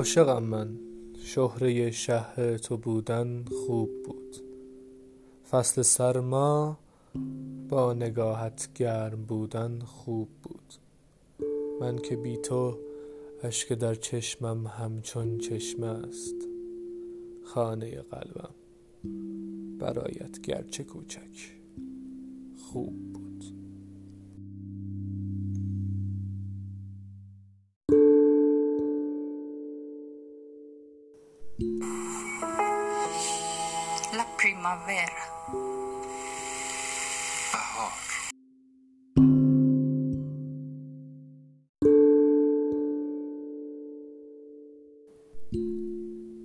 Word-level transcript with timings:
عاشقم 0.00 0.42
من. 0.42 0.78
شهره 1.22 1.90
شهر 1.90 2.56
تو 2.56 2.76
بودن 2.76 3.44
خوب 3.44 3.90
بود. 4.04 4.36
فصل 5.50 5.82
سرما 5.82 6.78
با 7.68 7.92
نگاهت 7.94 8.68
گرم 8.74 9.24
بودن 9.24 9.78
خوب 9.78 10.28
بود. 10.42 10.74
من 11.80 11.98
که 11.98 12.16
بی 12.16 12.36
تو 12.36 12.78
اشک 13.42 13.72
در 13.72 13.94
چشمم 13.94 14.66
همچون 14.66 15.38
چشمه 15.38 15.86
است. 15.86 16.36
خانه 17.44 18.02
قلبم 18.02 18.54
برایت 19.78 20.40
گرچه 20.40 20.84
کوچک 20.84 21.52
خوب 22.72 23.12
بود. 23.12 23.19
Primavera. 34.70 35.24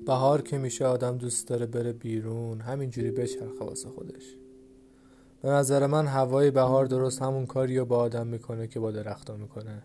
بهار. 0.05 0.41
که 0.41 0.57
میشه 0.57 0.85
آدم 0.85 1.17
دوست 1.17 1.47
داره 1.47 1.65
بره 1.65 1.93
بیرون 1.93 2.61
همینجوری 2.61 3.11
بچرخه 3.11 3.65
واسه 3.65 3.89
خودش. 3.89 4.35
به 5.41 5.49
نظر 5.49 5.87
من 5.87 6.07
هوای 6.07 6.51
بهار 6.51 6.85
درست 6.85 7.21
همون 7.21 7.45
کاری 7.45 7.77
رو 7.77 7.85
با 7.85 7.97
آدم 7.97 8.27
می‌کنه 8.27 8.67
که 8.67 8.79
با 8.79 8.91
درختا 8.91 9.37
می‌کنه. 9.37 9.83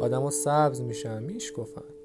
آدما 0.00 0.30
سبز 0.30 0.80
میشن 0.80 1.22
میشکفن. 1.22 1.99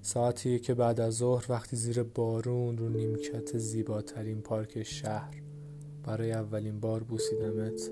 ساعتی 0.02 0.60
که 0.60 0.74
بعد 0.74 1.00
از 1.00 1.14
ظهر 1.14 1.46
وقتی 1.50 1.76
زیر 1.76 2.04
بارون 2.04 2.78
رو 2.78 2.90
نیمکت 2.90 3.58
زیباترین 3.58 4.42
پارک 4.42 4.84
شهر 4.84 5.42
برای 6.04 6.32
اولین 6.32 6.80
بار 6.80 7.04
بوسیدمت. 7.04 7.92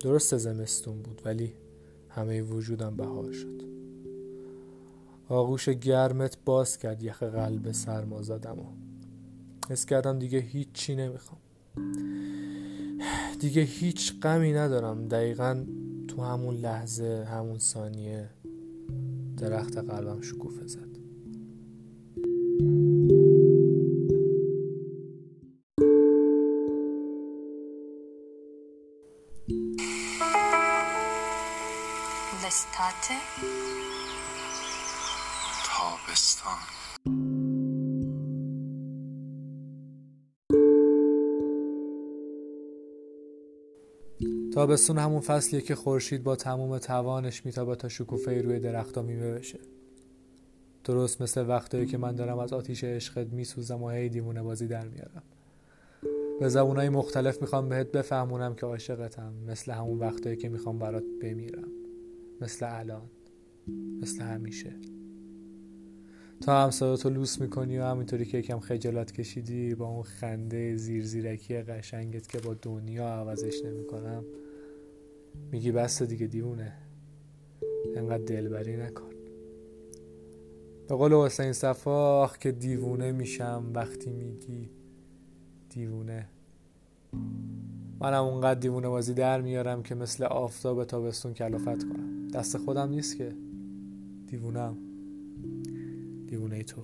درست 0.00 0.36
زمستون 0.36 1.02
بود 1.02 1.22
ولی 1.24 1.54
همه 2.08 2.42
وجودم 2.42 2.96
بهار 2.96 3.32
شد. 3.32 3.62
آغوش 5.28 5.68
گرمت 5.68 6.36
باز 6.44 6.78
کرد 6.78 7.02
یخ 7.02 7.22
قلب 7.22 7.72
سرما 7.72 8.22
زدم 8.22 8.58
و 8.58 8.91
حس 9.72 9.86
کردم 9.86 10.18
دیگه 10.18 10.38
هیچی 10.38 10.96
نمی‌خوام. 10.96 11.40
دیگه 13.40 13.62
هیچ 13.62 14.20
غمی 14.20 14.52
ندارم. 14.52 15.08
دقیقا 15.08 15.64
تو 16.08 16.22
همون 16.22 16.54
لحظه 16.54 17.26
همون 17.30 17.58
ثانیه 17.58 18.30
درخت 19.36 19.78
قلبم 19.78 20.20
شکوفه 20.20 20.66
زد. 20.66 20.92
تابستان 35.64 36.58
تابستون 44.54 44.98
همون 44.98 45.20
فصلیه 45.20 45.62
که 45.62 45.74
خورشید 45.74 46.22
با 46.22 46.36
تموم 46.36 46.78
توانش 46.78 47.46
میتابه 47.46 47.76
تا 47.76 47.88
شکوفه 47.88 48.42
روی 48.42 48.60
درختا 48.60 49.02
میوه 49.02 49.30
بشه. 49.30 49.58
درست 50.84 51.22
مثل 51.22 51.48
وقتایی 51.48 51.86
که 51.86 51.98
من 51.98 52.14
دارم 52.14 52.38
از 52.38 52.52
آتیش 52.52 52.84
عشقت 52.84 53.26
میسوزم 53.26 53.82
و 53.82 53.88
هی 53.90 54.08
دیوونه 54.08 54.42
بازی 54.42 54.66
در 54.66 54.88
میارم. 54.88 55.22
به 56.40 56.48
زبونهای 56.48 56.88
مختلف 56.88 57.40
می‌خوام 57.40 57.68
بهت 57.68 57.92
بفهمونم 57.92 58.54
که 58.54 58.66
عاشقتم 58.66 59.32
مثل 59.46 59.72
همون 59.72 59.98
وقتایی 59.98 60.36
که 60.36 60.48
می‌خوام 60.48 60.78
برات 60.78 61.04
بمیرم. 61.22 61.68
مثل 62.40 62.66
الان. 62.68 63.10
مثل 64.02 64.22
همیشه. 64.22 64.72
تا 66.40 66.62
هم 66.64 66.70
صداتو 66.70 67.10
لوس 67.10 67.40
می‌کنی 67.40 67.78
و 67.78 67.84
همینطوری 67.84 68.24
که 68.24 68.38
یکم 68.38 68.60
خجالت 68.60 69.12
کشیدی 69.12 69.74
با 69.74 69.86
اون 69.86 70.02
خنده 70.02 70.76
زیر 70.76 71.04
زیرکی 71.04 71.62
قشنگت 71.62 72.28
که 72.28 72.38
با 72.38 72.54
دنیا 72.62 73.08
عوضش 73.08 73.64
نمی‌کنم 73.64 74.24
میگی 75.50 75.72
بس 75.72 76.02
دیگه 76.02 76.26
دیونه 76.26 76.72
انقدر 77.96 78.24
دلبری 78.24 78.76
نکن. 78.76 79.10
به 80.88 80.94
قول 80.94 81.12
حسین 81.14 81.52
صفا 81.52 82.22
آخ 82.22 82.38
که 82.38 82.52
دیوونه 82.52 83.12
میشم 83.12 83.70
وقتی 83.74 84.10
میگی 84.10 84.70
دیوونه. 85.70 86.28
منم 88.00 88.24
اونقدر 88.24 88.60
دیوونه 88.60 88.88
بازی 88.88 89.14
در 89.14 89.40
میارم 89.40 89.82
که 89.82 89.94
مثل 89.94 90.24
آفتاب 90.24 90.84
تابستون 90.84 91.34
کلافت 91.34 91.82
کنم. 91.82 92.28
دست 92.28 92.56
خودم 92.58 92.88
نیست 92.88 93.16
که. 93.16 93.32
دیوونم. 94.26 94.76
دیوونه 96.26 96.62
تو. 96.62 96.82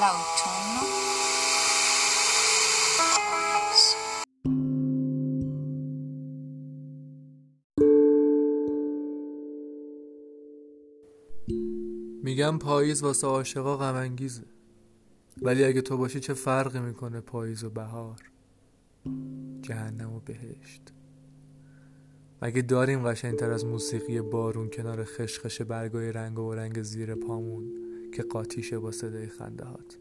L'autunno. 0.00 0.80
میگم 12.22 12.58
پاییز 12.58 13.02
واسه 13.02 13.26
عاشقا 13.26 13.76
غم 13.76 13.94
انگیزه 13.94 14.42
ولی 15.42 15.64
اگه 15.64 15.80
تو 15.80 15.96
باشی 15.96 16.20
چه 16.20 16.34
فرقی 16.34 16.80
می‌کنه 16.80 17.20
پاییز 17.20 17.64
و 17.64 17.70
بهار؟ 17.70 18.20
جهنم 19.62 20.12
و 20.12 20.20
بهشت. 20.20 20.82
مگه 22.42 22.62
داریم 22.62 23.08
قشنگتر 23.08 23.50
از 23.50 23.64
موسیقی 23.66 24.20
بارون 24.20 24.70
کنار 24.70 25.04
خشخش 25.04 25.62
برگای 25.62 26.12
رنگ 26.12 26.38
و 26.38 26.54
رنگ 26.54 26.82
زیر 26.82 27.14
پامون؟ 27.14 27.89
که 28.10 28.22
قاطیشه 28.22 28.78
با 28.78 28.92
صدای 28.92 29.26
خنده 29.26 29.64
هات 29.64 29.98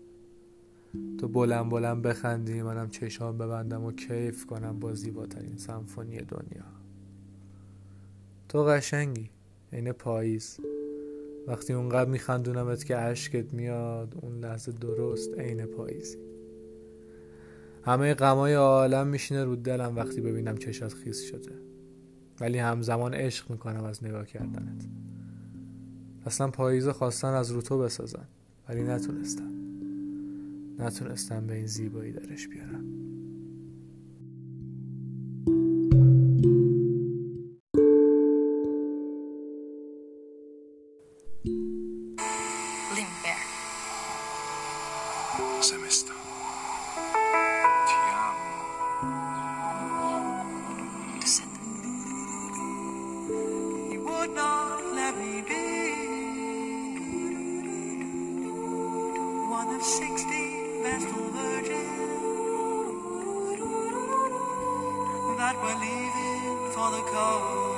تو 1.18 1.28
بلند 1.28 1.70
بلند 1.70 2.02
بخندی 2.02 2.62
منم 2.62 2.90
چشام 2.90 3.38
ببندم 3.38 3.84
و 3.84 3.92
کیف 3.92 4.46
کنم 4.46 4.80
با 4.80 4.94
زیباترین 4.94 5.58
سمفونی 5.58 6.18
دنیا. 6.18 6.66
تو 8.50 8.64
قشنگی 8.64 9.30
عین 9.74 9.92
پاییز. 9.92 10.60
وقتی 11.48 11.74
اونقدر 11.74 12.10
میخندونمت 12.10 12.86
که 12.86 12.98
اشکت 12.98 13.54
میاد 13.54 14.18
اون 14.22 14.40
لحظه 14.40 14.72
درست 14.72 15.40
عین 15.40 15.66
پاییزی. 15.66 16.18
همه 17.84 18.14
غمای 18.14 18.54
عالم 18.54 19.08
میشینه 19.08 19.44
رو 19.44 19.56
دلم 19.56 19.96
وقتی 19.96 20.22
ببینم 20.22 20.58
چشات 20.58 20.94
خیس 20.94 21.22
شده. 21.22 21.52
ولی 22.40 22.58
همزمان 22.58 23.14
عشق 23.14 23.52
می‌کنم 23.52 23.84
از 23.84 24.04
نگاه 24.04 24.26
کردنت. 24.26 24.86
اصلا 26.26 26.48
پاییز 26.48 26.88
خواستن 26.88 27.34
از 27.34 27.52
رو 27.52 27.62
تو 27.62 27.80
بسازن. 27.80 28.26
ولی 28.70 28.84
نتونستم 28.84 29.52
نتونستم 30.80 31.48
به 31.48 31.56
این 31.56 31.66
زیبایی 31.66 32.12
درش 32.12 32.48
بیارم 32.48 33.00
not 54.36 54.84
let 54.96 55.18
me 55.18 55.42
be. 55.42 55.89
That 65.40 65.56
were 65.64 65.80
leaving 65.80 66.72
for 66.74 66.92
the 66.92 67.02
coast. 67.10 67.69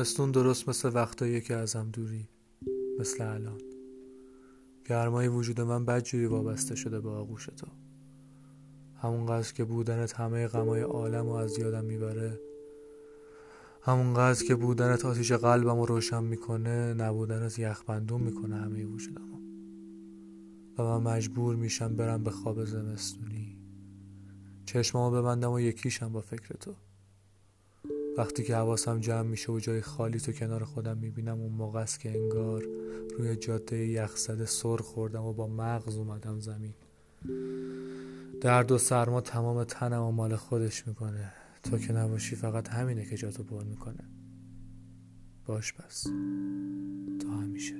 زمستون 0.00 0.30
درست 0.30 0.68
مثل 0.68 0.90
وقتایی 0.94 1.40
که 1.40 1.54
ازم 1.54 1.90
دوری 1.92 2.28
مثل 3.00 3.24
الان. 3.24 3.60
گرمای 4.84 5.28
وجود 5.28 5.60
من 5.60 5.84
بدجوری 5.84 6.26
وابسته 6.26 6.74
شده 6.74 7.00
به 7.00 7.10
آغوش 7.10 7.46
تو. 7.46 7.66
همونقدر 8.96 9.52
که 9.52 9.64
بودنت 9.64 10.12
همه 10.12 10.46
غمای 10.46 10.80
عالم 10.80 11.26
و 11.26 11.32
از 11.32 11.58
یادم 11.58 11.84
می‌بره 11.84 12.40
همونقدر 13.82 14.44
که 14.44 14.54
بودنت 14.54 15.04
آتیش 15.04 15.32
قلبم 15.32 15.80
رو 15.80 15.86
روشن 15.86 16.24
می‌کنه 16.24 16.94
نبودنت 16.94 17.58
یخبندون 17.58 18.20
می‌کنه 18.20 18.56
همه 18.56 18.84
وجودم 18.84 19.32
و 20.78 20.82
من 20.82 21.12
مجبور 21.16 21.56
میشم 21.56 21.96
برم 21.96 22.24
به 22.24 22.30
خواب 22.30 22.64
زمستونی. 22.64 23.58
چشمامو 24.64 25.16
ببندم 25.16 25.52
و 25.52 25.60
یکیشم 25.60 26.12
با 26.12 26.20
فکر 26.20 26.54
تو. 26.54 26.74
وقتی 28.18 28.44
که 28.44 28.56
حواسم 28.56 29.00
جمع 29.00 29.22
میشه 29.22 29.52
و 29.52 29.58
جای 29.58 29.80
خالی 29.80 30.20
تو 30.20 30.32
کنار 30.32 30.64
خودم 30.64 30.98
می‌بینم 30.98 31.40
اون 31.40 31.52
موقع 31.52 31.80
است 31.80 32.00
که 32.00 32.10
انگار 32.10 32.64
روی 33.18 33.36
جاده 33.36 33.86
یخزده 33.86 34.46
سر 34.46 34.76
خوردم 34.76 35.22
و 35.22 35.32
با 35.32 35.46
مغز 35.46 35.96
اومدم 35.96 36.40
زمین. 36.40 36.74
درد 38.40 38.72
و 38.72 38.78
سرما 38.78 39.20
تمام 39.20 39.64
تنم 39.64 40.02
و 40.02 40.10
مال 40.10 40.36
خودش 40.36 40.88
می‌کنه. 40.88 41.32
تو 41.62 41.78
که 41.78 41.92
نباشی 41.92 42.36
فقط 42.36 42.68
همینه 42.68 43.04
که 43.04 43.16
جاتو 43.16 43.42
پر 43.42 43.64
می‌کنه. 43.64 44.08
باش 45.46 45.74
پس 45.74 46.02
تا 47.20 47.28
همیشه. 47.28 47.74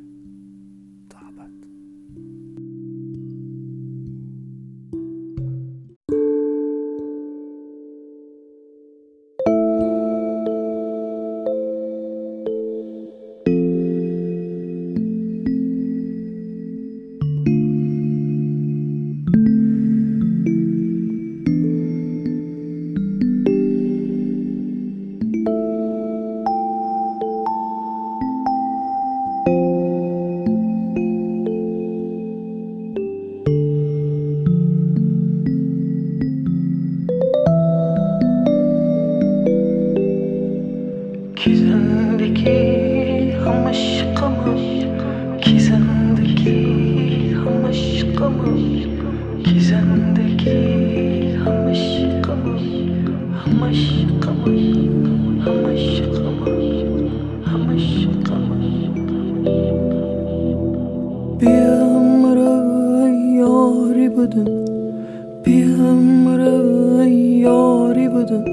مرا 66.24 67.04
یاری 67.04 68.08
بدن. 68.08 68.44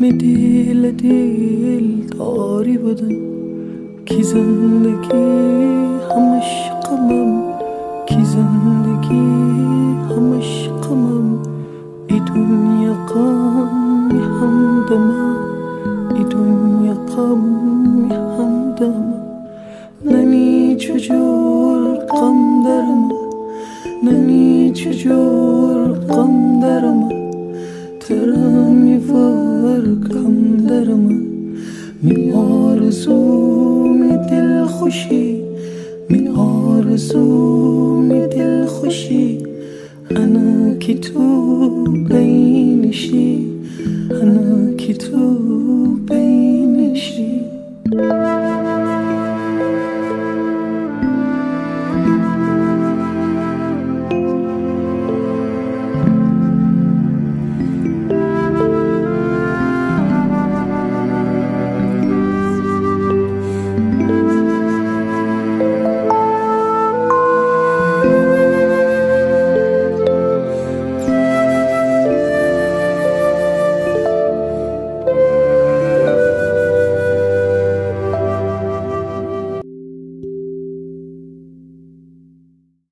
می 0.00 0.12
دیل 0.12 0.90
دیل 0.90 2.06
داری 2.18 2.78
بدن. 2.78 3.34
کی 4.06 4.22
زندگی 4.22 5.16
همش 6.10 6.70
غمم 6.84 7.42
کی 8.06 8.24
زندگی 8.24 9.26
همش 10.10 10.68
غمم 10.82 11.38
ای 12.08 12.20
دنیا 12.20 12.92
غم 12.92 14.10
همدمم 14.40 15.36
ای 16.14 16.24
دنیا 16.24 16.94
غم 16.94 18.10
همدمم 18.12 19.14
نمی 20.04 20.76
چجور 20.76 21.94
غم 21.94 22.62
درم 22.64 23.08
نمی 24.02 24.70
چجور 24.74 25.63
غم 26.08 26.60
درم 26.60 27.08
ترا 28.00 28.68
میفرکم 28.70 30.56
در 30.68 30.84
من 30.84 31.20
می 32.02 32.32
آرزو 32.32 33.18
می 33.88 34.16
دل 34.30 34.64
خوشی 34.64 35.42
می 36.08 36.28
آرزو 36.28 37.24
می 38.00 38.26
دل 38.26 38.64
خوشی 38.66 39.38
انا 40.10 40.74
کی 40.74 40.94
تو 40.94 41.68
بینشی 42.08 43.46
انا 44.10 44.72
کی 44.76 44.94
تو 44.94 45.18
بین 46.08 46.94